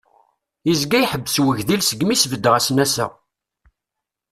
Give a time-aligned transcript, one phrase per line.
[0.67, 3.07] Yezga iḥebbes wegdil segmi i sbeddeɣ asnas-a.